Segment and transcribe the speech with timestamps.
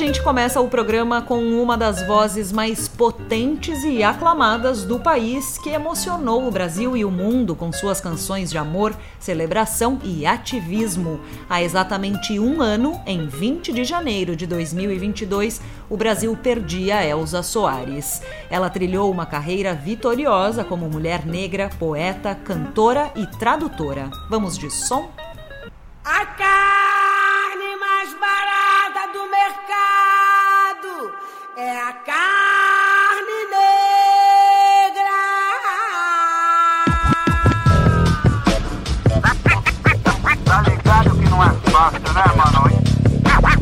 [0.00, 5.68] Gente começa o programa com uma das vozes mais potentes e aclamadas do país que
[5.68, 11.20] emocionou o Brasil e o mundo com suas canções de amor, celebração e ativismo.
[11.50, 18.22] Há exatamente um ano, em 20 de janeiro de 2022, o Brasil perdia Elza Soares.
[18.48, 24.10] Ela trilhou uma carreira vitoriosa como mulher negra, poeta, cantora e tradutora.
[24.30, 25.10] Vamos de som?
[26.02, 26.24] A
[31.60, 35.10] é a carne negra.
[40.46, 42.60] Tá ligado que não é fácil, né, mano?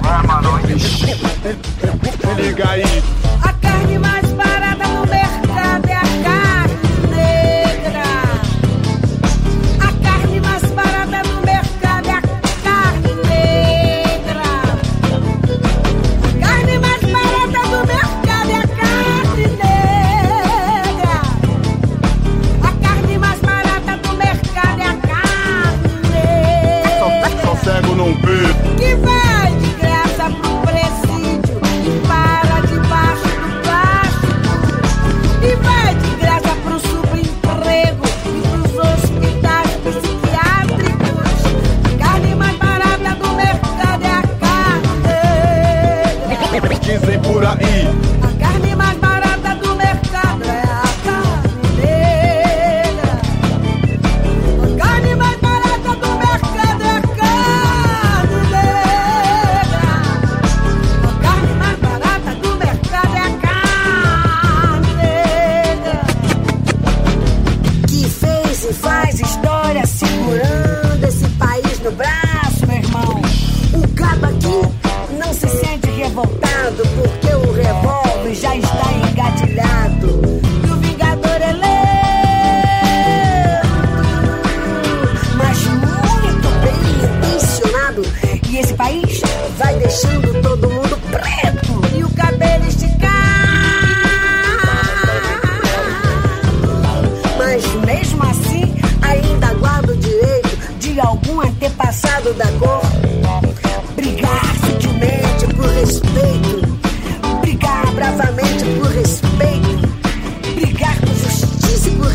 [0.06, 0.50] É, mano.
[2.36, 3.02] Liga aí.
[3.42, 4.27] A carne mais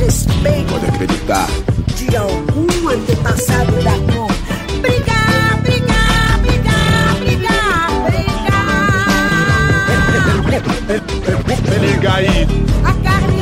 [0.03, 1.47] respeito Pode acreditar.
[1.95, 4.31] de algum antepassado da cor.
[4.81, 8.73] Brigar, brigar, brigar, brigar, brigar.
[11.81, 12.47] Liga aí.
[12.83, 13.41] A carne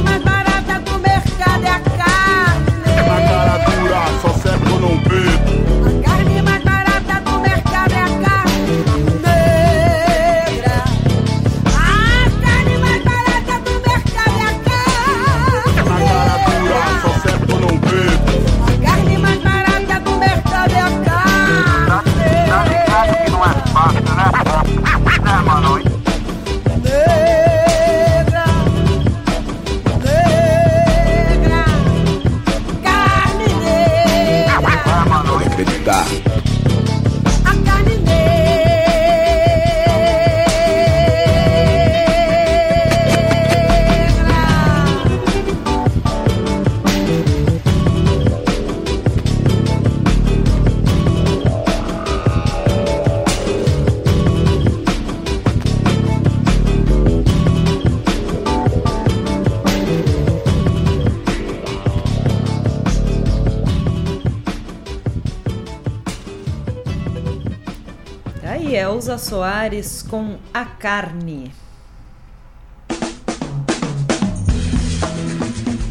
[69.11, 71.51] Elza Soares com A Carne.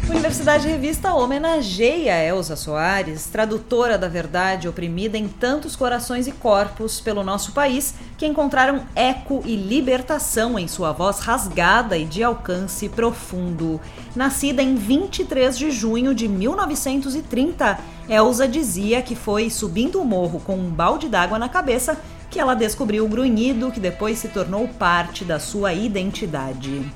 [0.09, 7.23] Universidade Revista homenageia Elza Soares, tradutora da verdade oprimida em tantos corações e corpos pelo
[7.23, 13.79] nosso país, que encontraram eco e libertação em sua voz rasgada e de alcance profundo.
[14.15, 17.77] Nascida em 23 de junho de 1930,
[18.09, 21.95] Elza dizia que foi subindo o morro com um balde d'água na cabeça
[22.31, 26.89] que ela descobriu o grunhido que depois se tornou parte da sua identidade.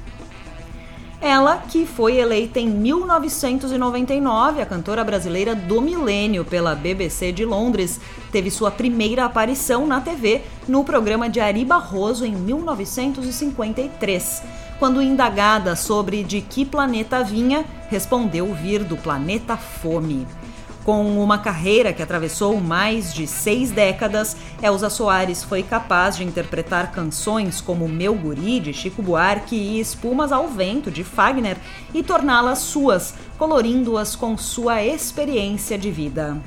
[1.21, 7.99] Ela que foi eleita em 1999 a cantora brasileira do milênio pela BBC de Londres,
[8.31, 14.43] teve sua primeira aparição na TV no programa de Ari Barroso em 1953.
[14.77, 20.27] Quando indagada sobre de que planeta vinha, respondeu vir do planeta Fome.
[20.85, 26.91] Com uma carreira que atravessou mais de seis décadas, Elza Soares foi capaz de interpretar
[26.91, 31.57] canções como Meu Guri, de Chico Buarque, e Espumas ao Vento, de Fagner,
[31.91, 36.37] e torná-las suas, colorindo-as com sua experiência de vida.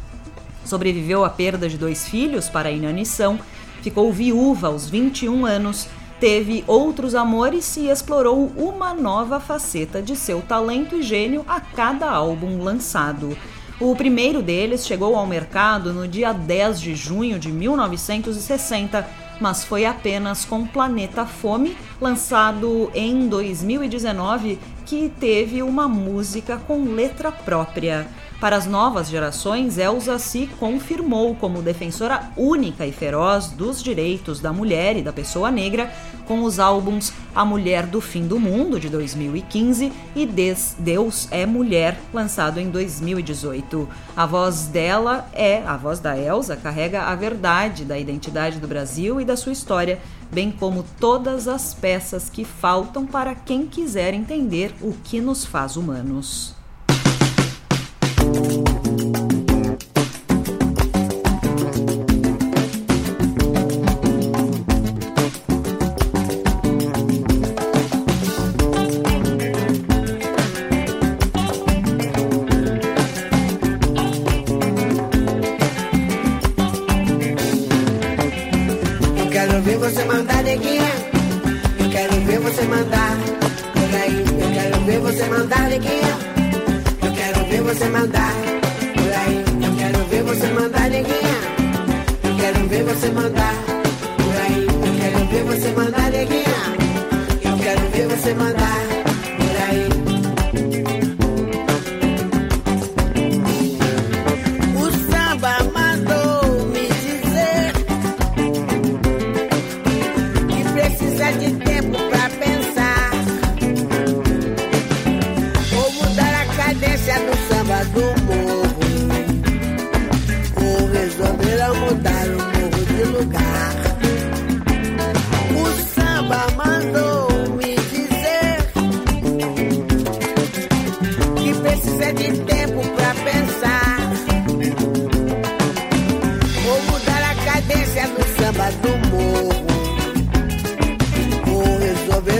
[0.64, 3.40] Sobreviveu à perda de dois filhos para a inanição,
[3.82, 5.88] ficou viúva aos 21 anos,
[6.20, 12.08] teve outros amores e explorou uma nova faceta de seu talento e gênio a cada
[12.08, 13.36] álbum lançado.
[13.80, 19.08] O primeiro deles chegou ao mercado no dia 10 de junho de 1960,
[19.40, 27.30] mas foi apenas com Planeta Fome, lançado em 2019, que teve uma música com letra
[27.30, 28.08] própria.
[28.40, 34.52] Para as novas gerações, Elsa se confirmou como defensora única e feroz dos direitos da
[34.52, 35.92] mulher e da pessoa negra,
[36.24, 41.44] com os álbuns A Mulher do Fim do Mundo, de 2015, e Des Deus é
[41.46, 43.88] Mulher, lançado em 2018.
[44.16, 49.20] A voz dela é, a voz da Elsa, carrega a verdade da identidade do Brasil
[49.20, 49.98] e da sua história,
[50.30, 55.76] bem como todas as peças que faltam para quem quiser entender o que nos faz
[55.76, 56.57] humanos.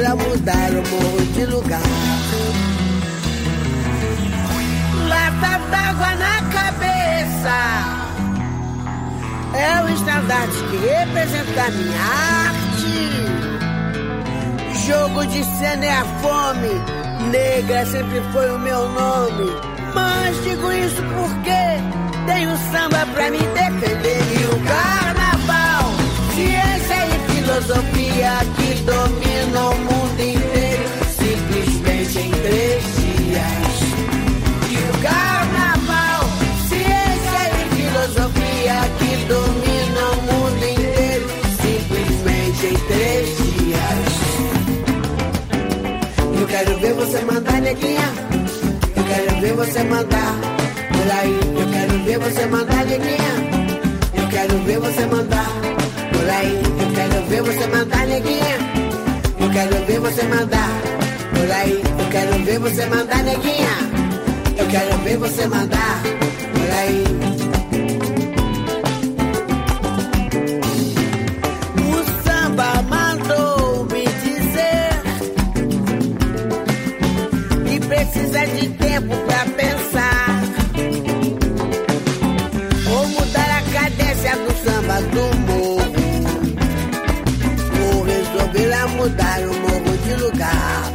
[0.08, 1.80] Resolver a mudar o morro de lugar.
[5.08, 7.58] Lata d'água na cabeça.
[9.54, 12.98] É o estandarte que representa minha arte.
[14.86, 16.80] Jogo de cena é a fome.
[17.30, 19.52] Negra sempre foi o meu nome.
[19.94, 21.78] Mas digo isso porque
[22.26, 24.22] tenho samba pra me defender.
[24.40, 25.27] E o carnaval,
[27.48, 30.84] filosofia que dominam o mundo inteiro.
[31.16, 33.78] Simplesmente em três dias.
[34.68, 36.28] E o carnaval,
[36.68, 41.26] ciência e filosofia que dominam o mundo inteiro.
[41.62, 44.10] Simplesmente em três dias.
[46.38, 48.12] Eu quero ver você mandar, neguinha.
[48.94, 50.34] Eu quero ver você mandar.
[50.92, 53.34] Por aí, eu quero ver você mandar, neguinha.
[54.14, 55.48] Eu quero ver você mandar.
[56.30, 58.58] Aí, eu quero ver você mandar, neguinha.
[59.40, 60.68] Eu quero ver você mandar.
[61.34, 63.68] Por aí, eu quero ver você mandar, neguinha.
[64.56, 66.02] Eu quero ver você mandar.
[66.52, 67.04] Por aí.
[71.80, 74.90] O samba mandou me dizer
[77.66, 79.27] que precisa de tempo
[89.08, 90.92] mudar o morro de lugar.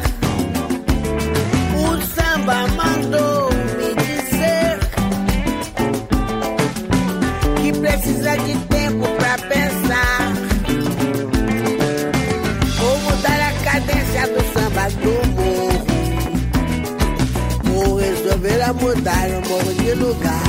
[1.75, 4.79] O samba mandou me dizer
[7.59, 10.33] que precisa de tempo pra pensar.
[12.77, 15.85] Vou mudar a cadência do samba do morro.
[17.63, 20.43] Vou resolver a mudar o morro de lugar.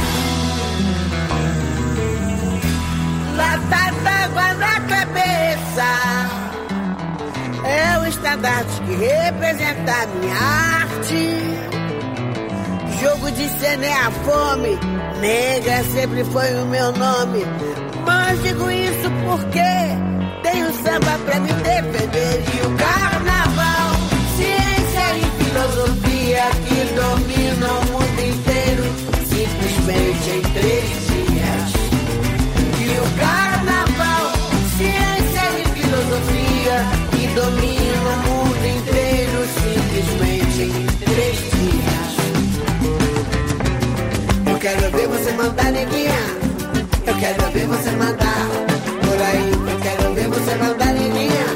[3.37, 6.34] Lata d'água na cabeça
[8.25, 11.39] estandartes que representar minha arte.
[13.03, 14.79] Jogo de cena é a fome,
[15.21, 17.45] negra sempre foi o meu nome.
[18.07, 19.61] Mas digo isso porque
[20.43, 23.91] tenho samba pra me defender e o carnaval,
[24.37, 28.85] ciência e filosofia que dominam o mundo inteiro.
[29.29, 31.14] Simplesmente em três
[45.35, 46.19] mandar, neguinha.
[47.07, 48.49] Eu quero ver você mandar.
[49.05, 51.47] Por aí, eu quero ver você mandar, neguinha.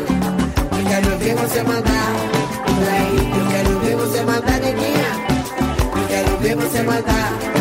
[0.79, 2.13] Eu quero ver você mandar.
[2.67, 5.09] Por aí, eu quero ver você mandar, neguinha.
[5.97, 7.58] Eu quero ver você mandar.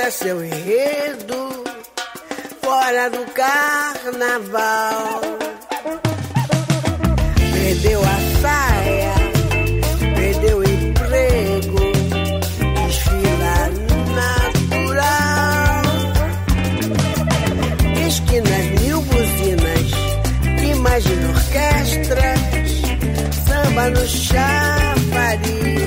[0.00, 1.64] É seu enredo
[2.62, 5.20] fora do carnaval.
[7.52, 9.14] Perdeu a saia,
[10.14, 11.80] perdeu o emprego,
[12.86, 13.70] desfila
[14.14, 15.82] natural.
[18.06, 19.90] Esquinas mil buzinas,
[20.74, 22.40] imagina orquestras,
[23.46, 25.77] samba no chafariz.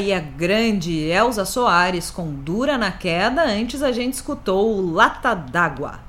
[0.00, 3.42] Aí a grande Elza Soares com Dura na Queda.
[3.42, 6.00] Antes a gente escutou Lata d'Água.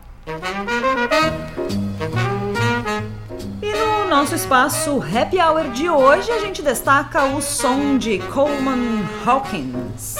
[3.61, 9.03] E no nosso espaço Happy Hour de hoje a gente destaca o som de Coleman
[9.25, 10.15] Hawkins.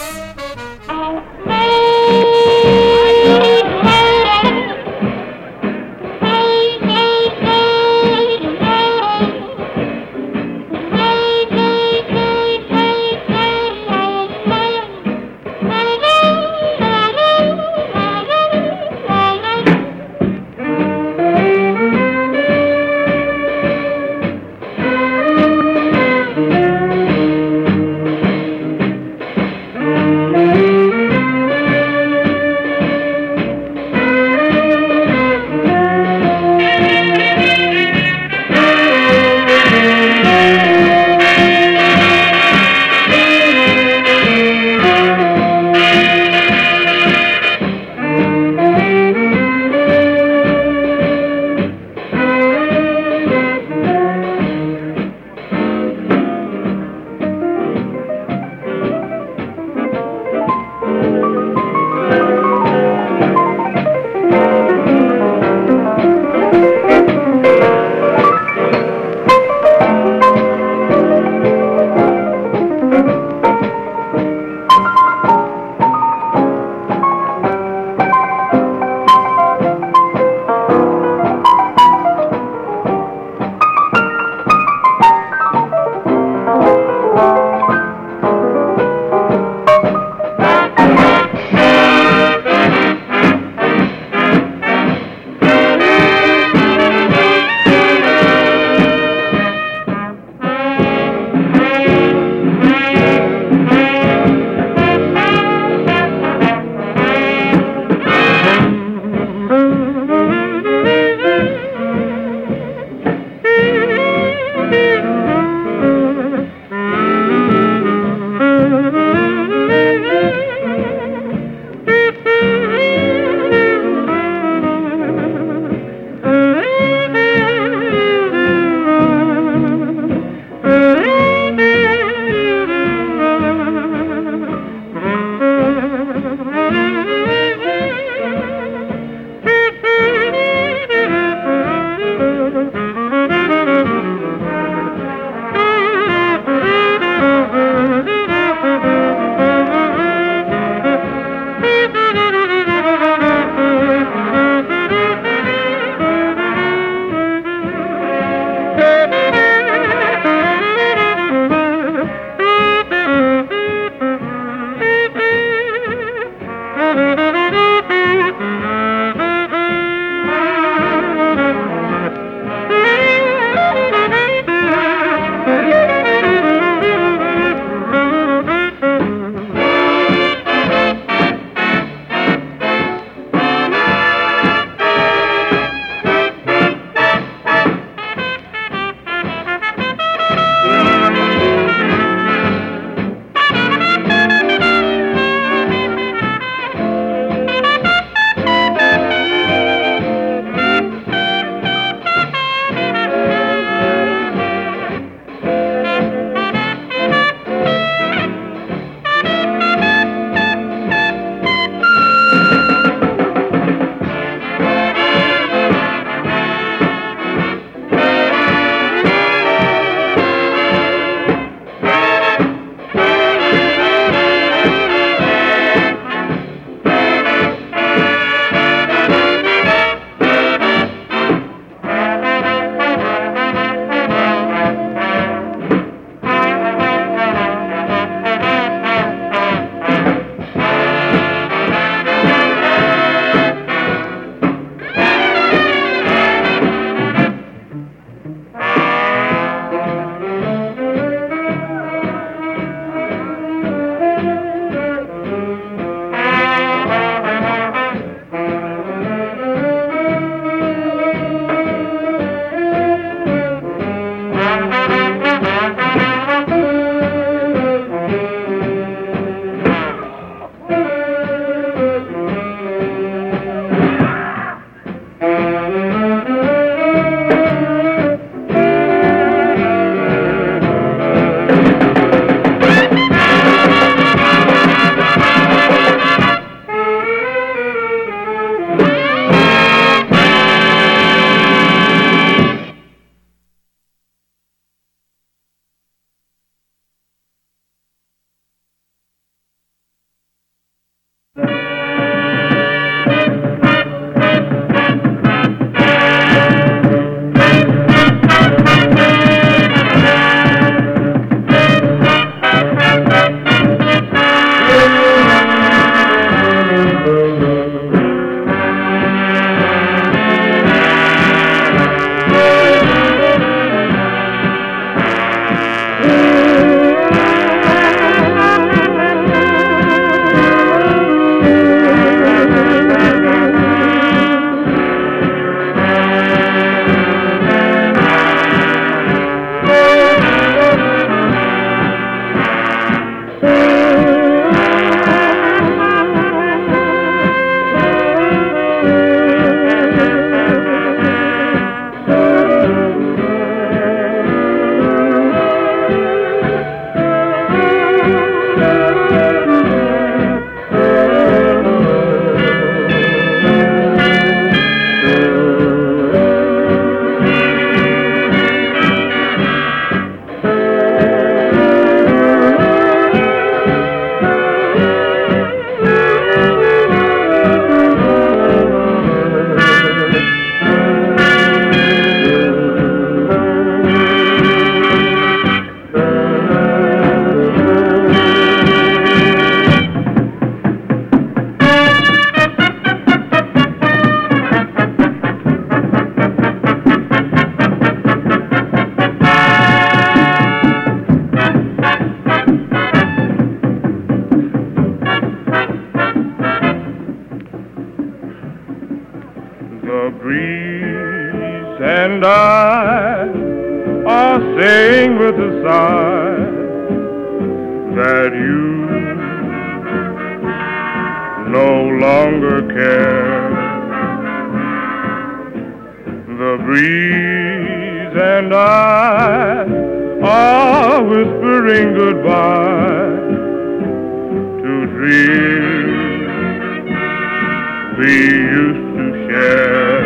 [438.01, 440.01] We used to share.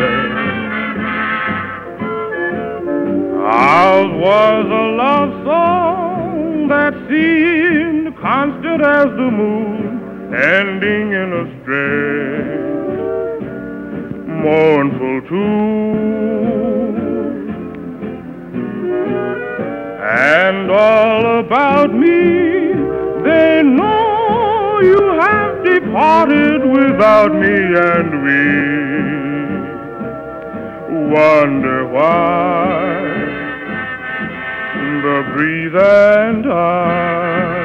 [3.42, 9.82] Ours was a love song that seemed constant as the moon,
[10.36, 13.44] ending in a strange,
[14.44, 16.96] mournful tune.
[20.02, 22.20] And all about me,
[23.24, 25.45] they know you have
[25.96, 27.56] departed without me,
[27.90, 28.76] and we.
[31.16, 32.98] Wonder why
[35.04, 37.65] the breeze and Tá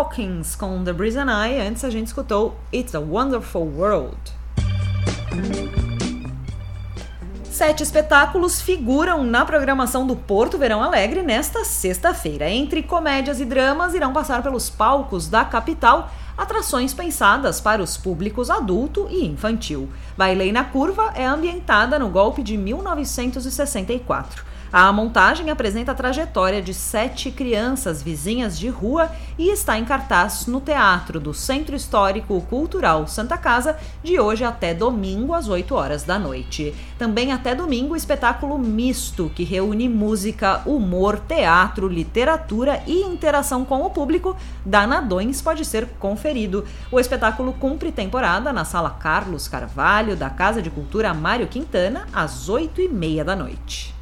[0.00, 1.60] Hawkins com The Breeze and I.
[1.60, 4.16] Antes a gente escutou It's a Wonderful World.
[7.44, 12.48] Sete espetáculos figuram na programação do Porto Verão Alegre nesta sexta-feira.
[12.48, 18.48] Entre comédias e dramas, irão passar pelos palcos da capital atrações pensadas para os públicos
[18.48, 19.90] adulto e infantil.
[20.16, 24.48] Bailei na Curva é ambientada no golpe de 1964.
[24.72, 30.46] A montagem apresenta a trajetória de sete crianças vizinhas de rua e está em cartaz
[30.46, 36.04] no Teatro do Centro Histórico Cultural Santa Casa de hoje até domingo às 8 horas
[36.04, 36.72] da noite.
[36.96, 43.82] Também até domingo, o espetáculo misto que reúne música, humor, teatro, literatura e interação com
[43.82, 46.64] o público da Nadões pode ser conferido.
[46.92, 52.48] O espetáculo cumpre temporada na Sala Carlos Carvalho da Casa de Cultura Mário Quintana às
[52.48, 53.98] 8 e meia da noite.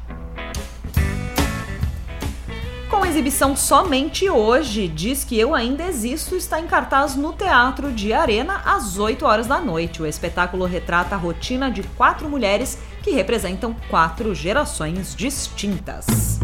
[2.99, 8.11] Com exibição somente hoje, Diz que Eu Ainda Existo está em cartaz no Teatro de
[8.11, 10.01] Arena às 8 horas da noite.
[10.01, 16.41] O espetáculo retrata a rotina de quatro mulheres que representam quatro gerações distintas.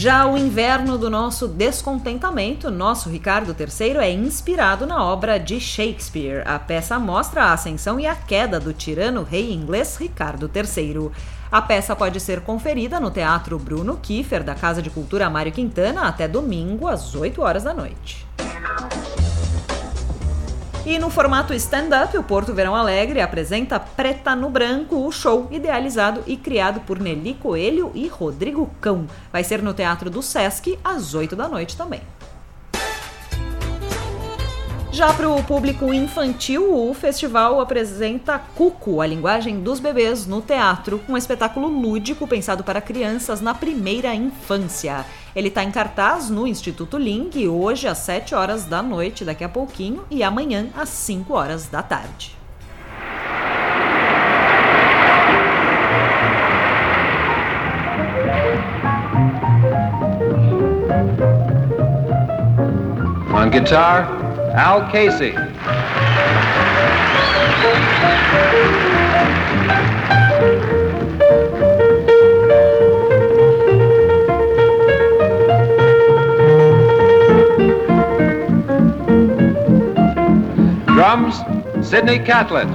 [0.00, 6.44] Já o inverno do nosso descontentamento, nosso Ricardo III é inspirado na obra de Shakespeare.
[6.46, 11.10] A peça mostra a ascensão e a queda do tirano rei inglês Ricardo III.
[11.50, 16.02] A peça pode ser conferida no Teatro Bruno Kiefer, da Casa de Cultura Mário Quintana,
[16.02, 18.24] até domingo, às 8 horas da noite.
[20.88, 26.24] E no formato stand-up, o Porto Verão Alegre apresenta Preta no Branco, o show idealizado
[26.26, 29.06] e criado por Nelly Coelho e Rodrigo Cão.
[29.30, 32.00] Vai ser no Teatro do Sesc, às 8 da noite também.
[34.90, 41.02] Já para o público infantil, o festival apresenta Cuco, a linguagem dos bebês no teatro,
[41.06, 45.04] um espetáculo lúdico pensado para crianças na primeira infância.
[45.34, 49.48] Ele está em cartaz no Instituto Ling hoje às 7 horas da noite, daqui a
[49.48, 52.36] pouquinho, e amanhã às 5 horas da tarde.
[63.32, 64.08] On guitar,
[64.56, 65.34] Al Casey.
[81.08, 82.68] Sidney Catlett.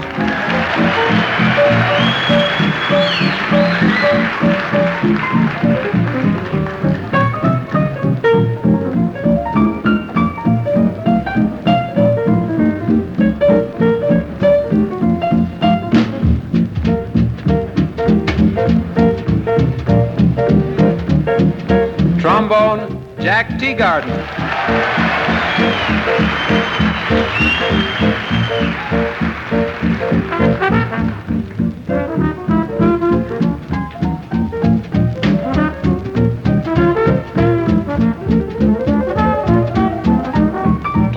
[22.20, 25.33] Trombone, Jack Teagarden.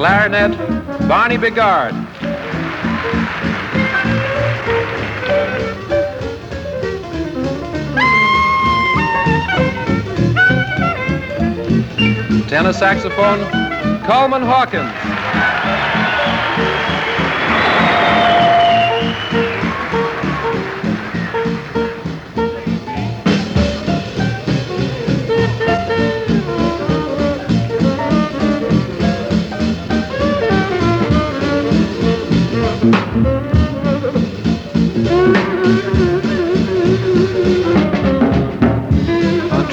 [0.07, 0.57] Clarinet,
[1.09, 1.93] Barney Bigard.
[12.49, 13.41] Tenor saxophone,
[14.05, 15.06] Coleman Hawkins.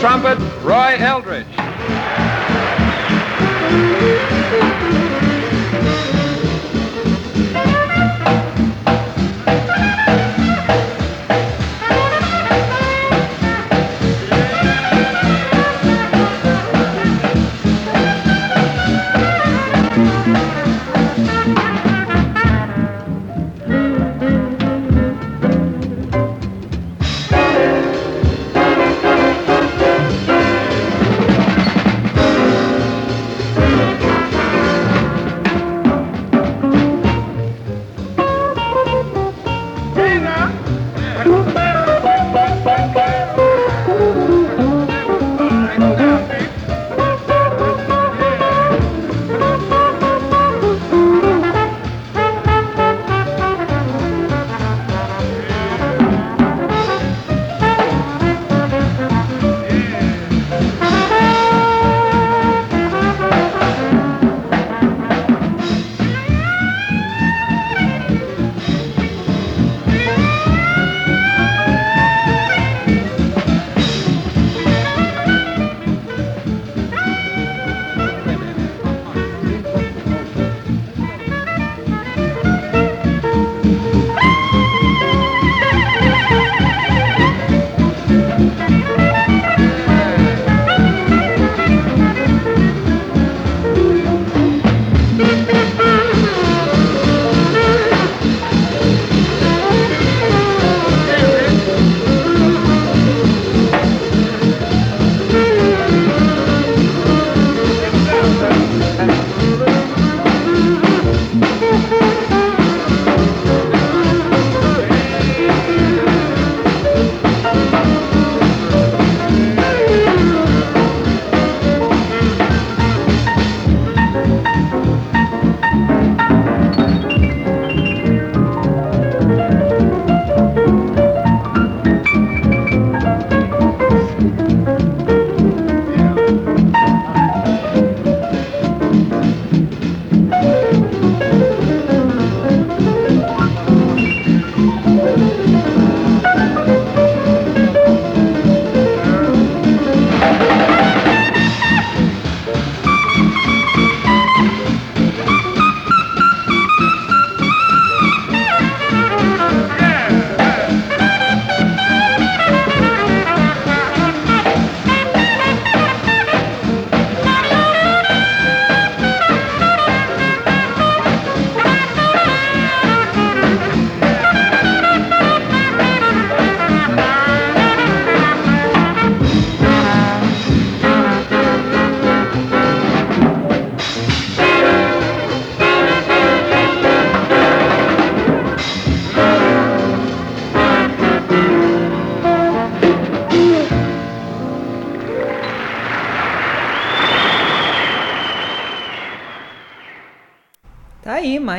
[0.04, 1.48] Trumpet, Roy Eldridge.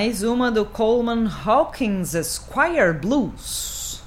[0.04, 4.02] Mais uma do Coleman Hawkins Squire Blues.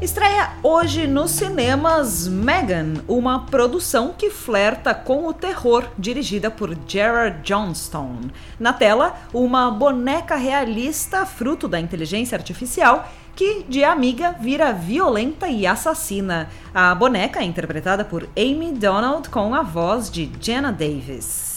[0.00, 7.40] Estreia hoje nos cinemas Megan, uma produção que flerta com o terror, dirigida por Gerard
[7.42, 8.30] Johnstone.
[8.60, 15.66] Na tela, uma boneca realista, fruto da inteligência artificial, que de amiga vira violenta e
[15.66, 16.48] assassina.
[16.72, 21.47] A boneca é interpretada por Amy Donald com a voz de Jenna Davis.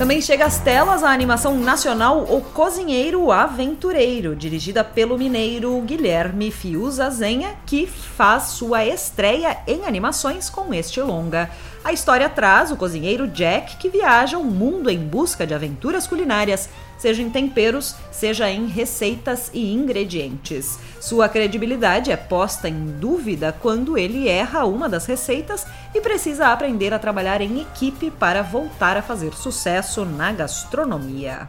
[0.00, 7.10] Também chega às telas a animação nacional O Cozinheiro Aventureiro, dirigida pelo mineiro Guilherme Fiuza
[7.10, 11.50] Zenha, que faz sua estreia em animações com este longa.
[11.82, 16.68] A história traz o cozinheiro Jack que viaja o mundo em busca de aventuras culinárias,
[16.98, 20.78] seja em temperos, seja em receitas e ingredientes.
[21.00, 26.92] Sua credibilidade é posta em dúvida quando ele erra uma das receitas e precisa aprender
[26.92, 31.48] a trabalhar em equipe para voltar a fazer sucesso na gastronomia.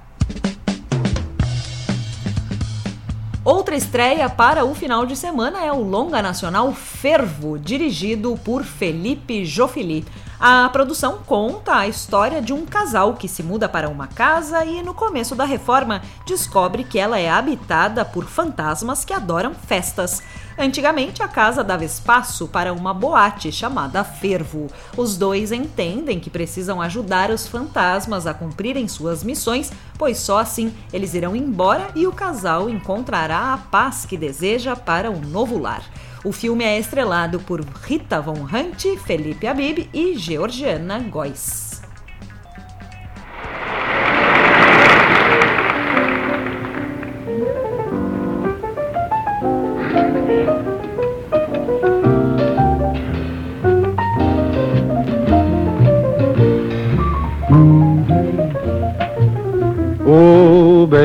[3.43, 9.43] Outra estreia para o final de semana é o longa nacional Fervo, dirigido por Felipe
[9.45, 10.05] Jofili.
[10.39, 14.83] A produção conta a história de um casal que se muda para uma casa e,
[14.83, 20.21] no começo da reforma, descobre que ela é habitada por fantasmas que adoram festas.
[20.57, 24.67] Antigamente, a casa dava espaço para uma boate chamada Fervo.
[24.95, 30.73] Os dois entendem que precisam ajudar os fantasmas a cumprirem suas missões, pois só assim
[30.91, 35.83] eles irão embora e o casal encontrará a paz que deseja para um novo lar.
[36.23, 41.70] O filme é estrelado por Rita Von Hunt, Felipe Abib e Georgiana Góes.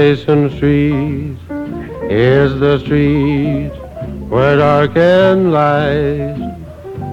[0.07, 1.37] Basin Street
[2.09, 3.73] is the street
[4.29, 6.39] where dark and light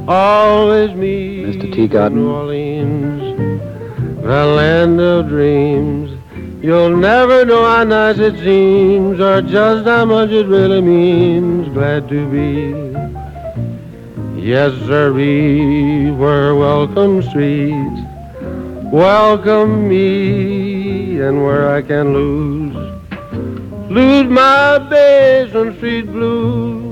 [0.07, 1.47] always meet.
[1.47, 1.73] Mr.
[1.73, 2.13] Teagarden.
[2.13, 3.23] New Orleans,
[4.21, 6.11] the land of dreams.
[6.63, 11.69] You'll never know how nice it seems or just how much it really means.
[11.69, 12.53] Glad to be.
[14.39, 18.01] Yes, sirree, where welcome streets
[18.93, 20.72] welcome me
[21.21, 22.75] and where I can lose
[23.89, 26.83] lose my Basin Street blues.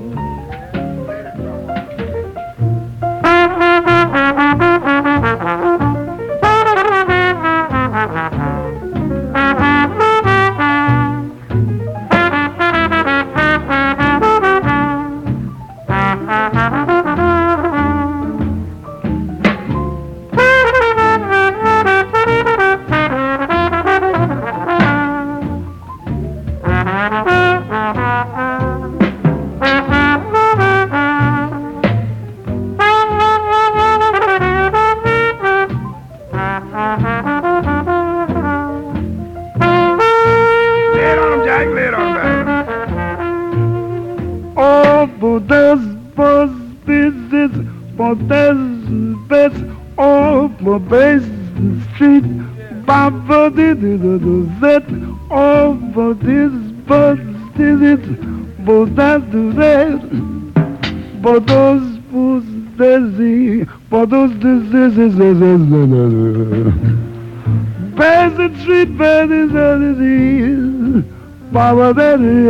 [67.95, 69.49] Basin Street, Basin
[69.95, 71.03] Street,
[71.51, 72.47] Baba Daddy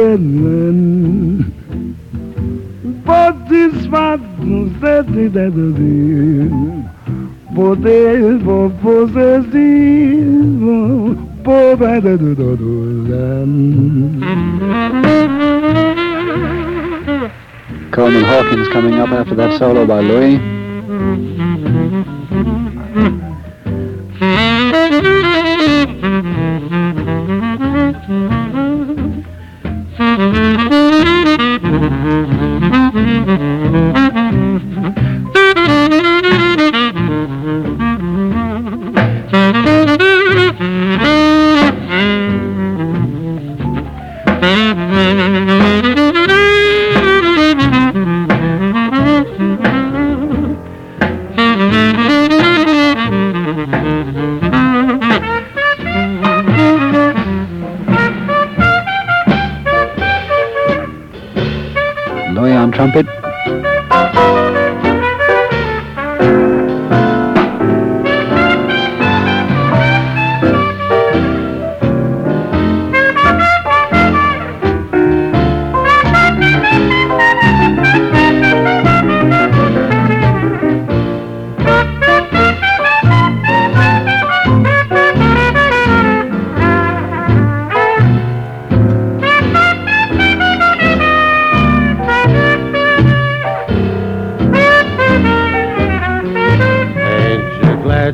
[3.05, 4.19] But this man
[4.81, 5.53] said that
[7.55, 9.53] Poder for possessivo,
[11.43, 12.57] pobre do do do
[17.91, 20.60] Coleman Hawkins coming up after that solo by Louis.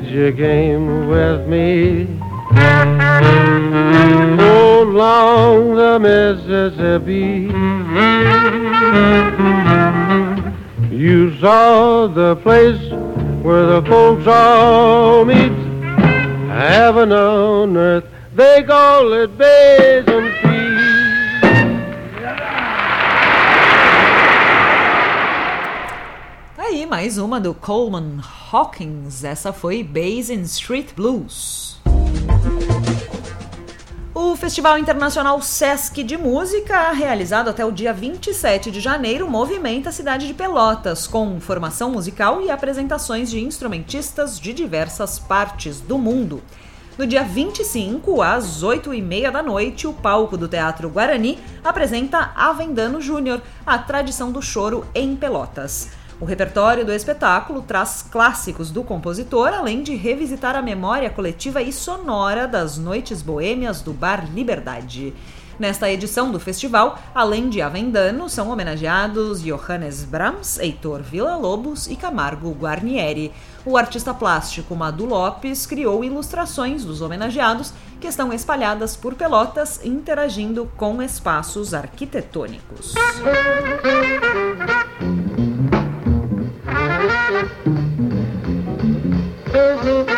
[0.04, 2.04] You came with me.
[4.40, 7.52] Along the Mississippi,
[10.96, 12.82] you saw the place
[13.44, 15.52] where the folks all meet.
[16.50, 20.37] Heaven on earth, they call it Basin
[26.70, 28.20] Aí, mais uma do Coleman
[28.52, 29.24] Hawkins.
[29.24, 31.80] Essa foi Basin Street Blues.
[34.14, 39.94] O Festival Internacional Sesc de Música, realizado até o dia 27 de janeiro, movimenta a
[39.94, 46.44] cidade de Pelotas, com formação musical e apresentações de instrumentistas de diversas partes do mundo.
[46.98, 53.42] No dia 25, às 8h30 da noite, o palco do Teatro Guarani apresenta Avendano Júnior,
[53.66, 55.92] a tradição do choro em Pelotas.
[56.20, 61.72] O repertório do espetáculo traz clássicos do compositor, além de revisitar a memória coletiva e
[61.72, 65.14] sonora das noites boêmias do Bar Liberdade.
[65.60, 72.52] Nesta edição do festival, além de Avendano, são homenageados Johannes Brahms, Heitor Villa-Lobos e Camargo
[72.52, 73.32] Guarnieri.
[73.66, 80.72] O artista plástico Madu Lopes criou ilustrações dos homenageados que estão espalhadas por Pelotas, interagindo
[80.78, 82.94] com espaços arquitetônicos.
[89.54, 90.17] Música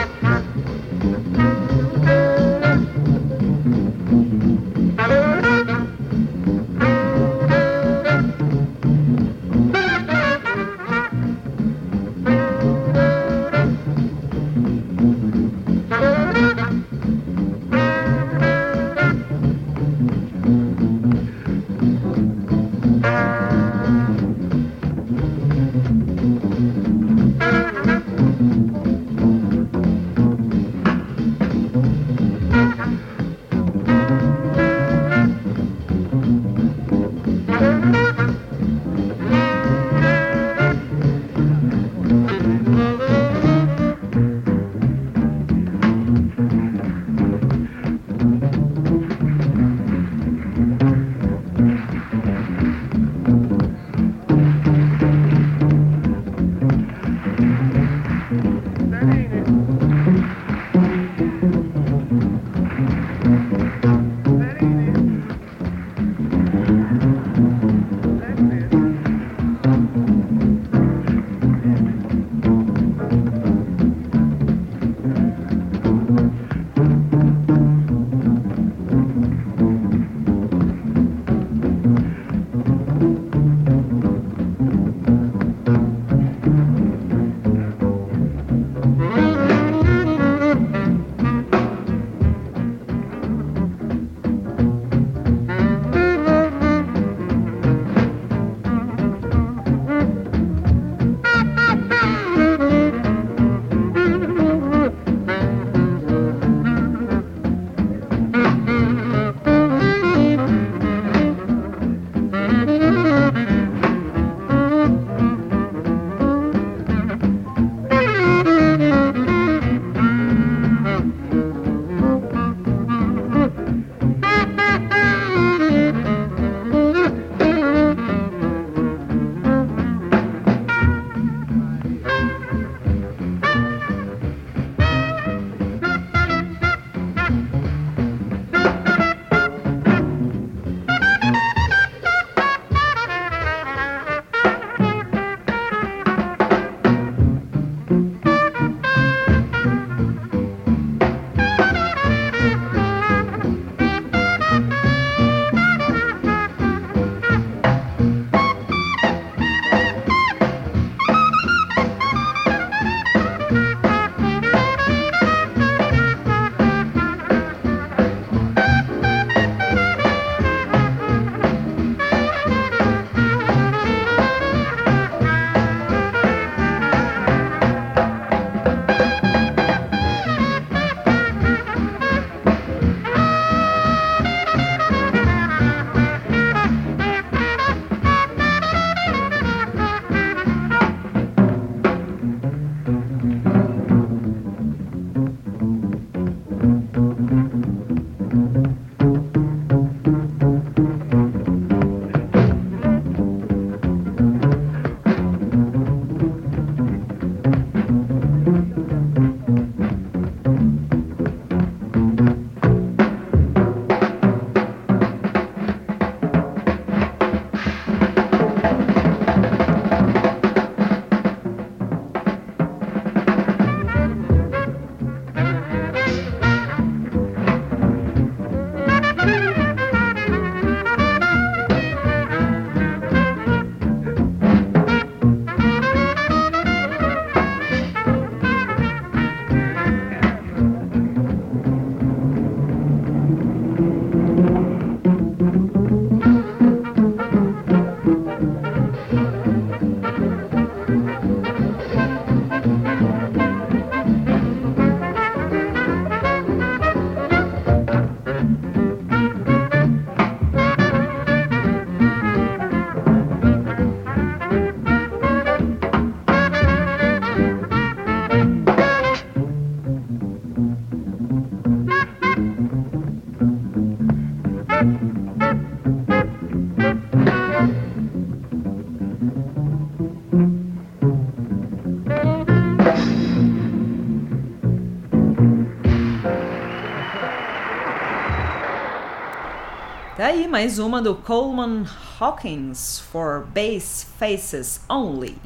[290.22, 291.86] aí mais uma do Coleman
[292.20, 295.38] Hawkins for Bass Faces Only.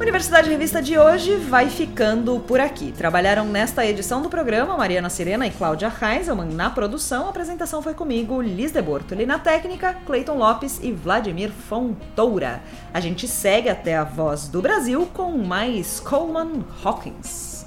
[0.00, 2.90] Universidade Revista de hoje vai ficando por aqui.
[2.92, 7.26] Trabalharam nesta edição do programa Mariana Sirena e Cláudia Heiselman na produção.
[7.26, 12.62] A apresentação foi comigo, Liz de Bortoli na técnica, Cleiton Lopes e Vladimir Fontoura.
[12.94, 17.66] A gente segue até a Voz do Brasil com mais Coleman Hawkins.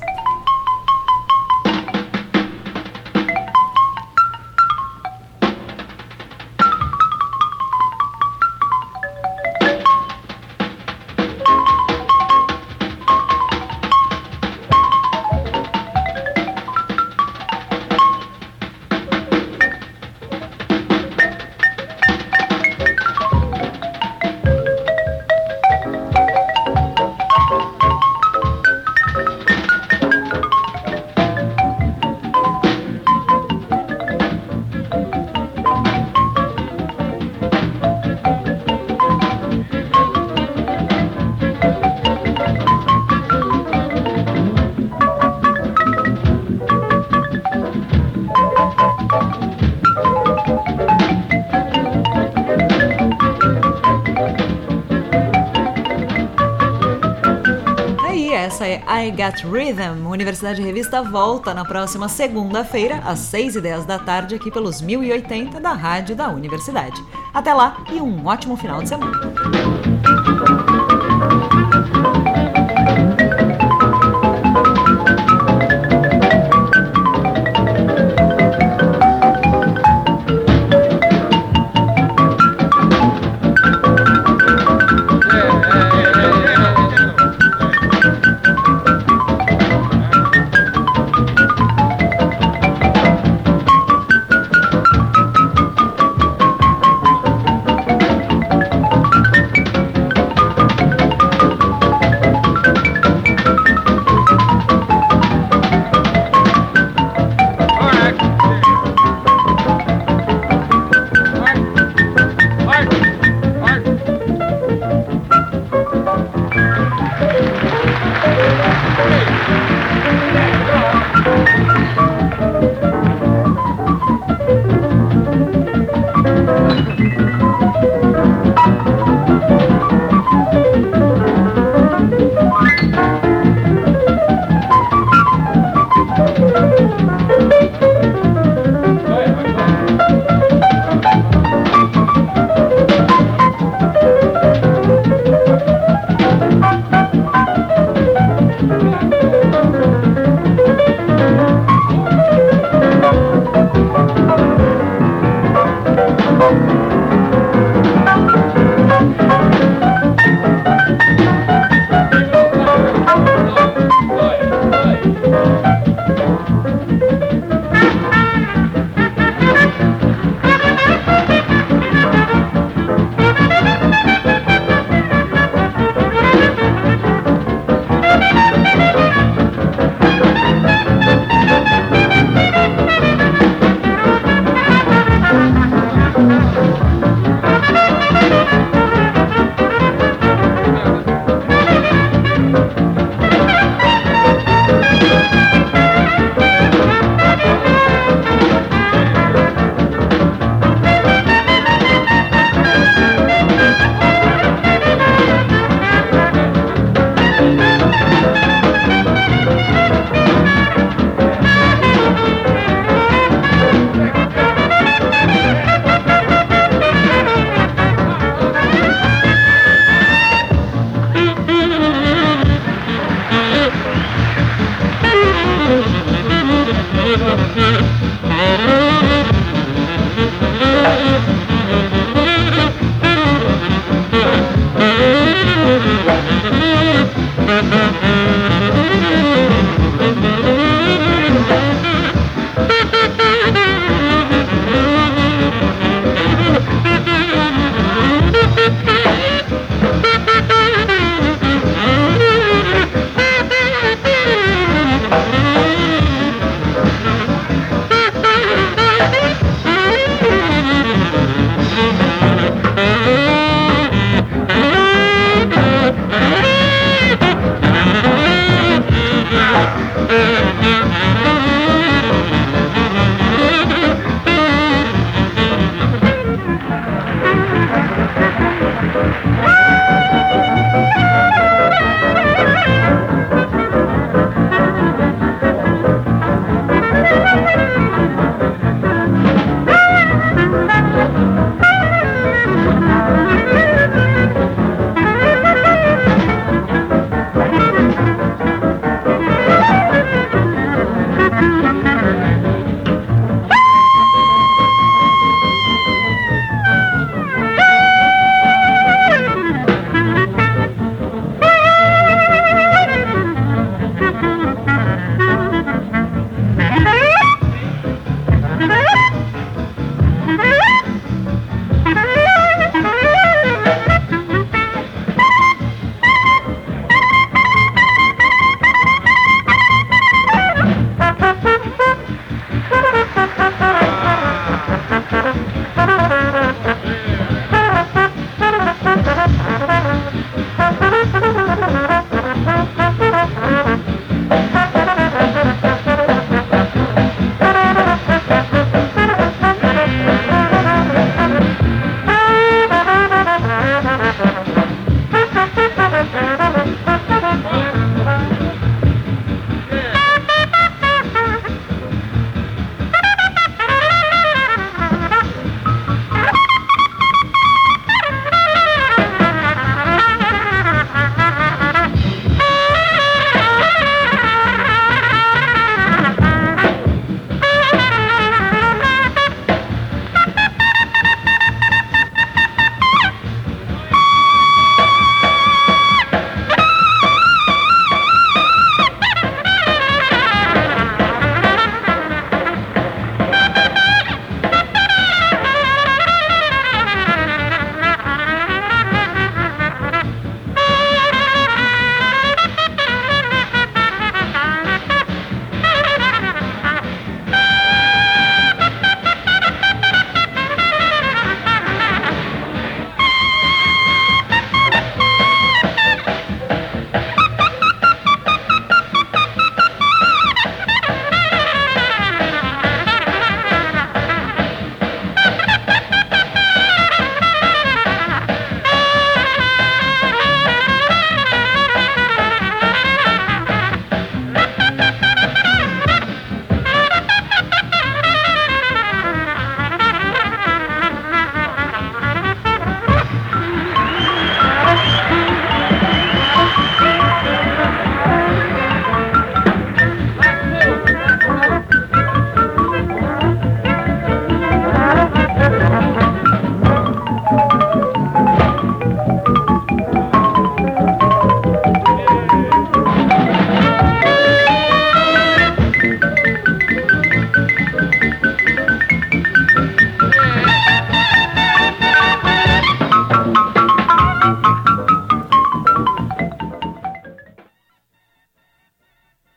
[59.01, 60.05] I Got Rhythm.
[60.05, 65.59] Universidade Revista volta na próxima segunda-feira, às 6 e 10 da tarde, aqui pelos 1080
[65.59, 67.03] da Rádio da Universidade.
[67.33, 69.19] Até lá e um ótimo final de semana.